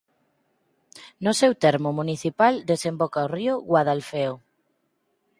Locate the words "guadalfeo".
3.69-4.33